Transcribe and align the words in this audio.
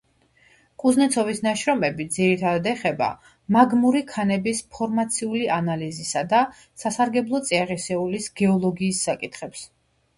კუზნეცოვის 0.83 1.41
შრომები 1.63 2.07
ძირითადად 2.15 2.69
ეხება 2.71 3.11
მაგმური 3.57 4.03
ქანების 4.15 4.65
ფორმაციული 4.77 5.45
ანალიზისა 5.61 6.27
და 6.35 6.43
სასარგებლო 6.85 7.47
წიაღისეულის 7.51 8.33
გეოლოგიის 8.43 9.09
საკითხებს. 9.09 9.67